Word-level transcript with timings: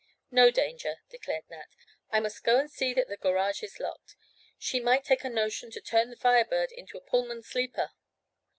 "No 0.31 0.49
danger," 0.49 0.95
declared 1.11 1.43
Nat. 1.51 1.75
"I 2.09 2.19
must 2.21 2.43
go 2.43 2.57
and 2.57 2.71
see 2.71 2.91
that 2.91 3.07
the 3.07 3.17
garage 3.17 3.61
is 3.61 3.79
locked. 3.79 4.15
She 4.57 4.79
might 4.79 5.03
take 5.03 5.23
a 5.23 5.29
notion 5.29 5.69
to 5.69 5.79
turn 5.79 6.09
the 6.09 6.15
Fire 6.15 6.43
Bird 6.45 6.71
into 6.71 6.97
a 6.97 7.01
Pullman 7.01 7.43
sleeper." 7.43 7.91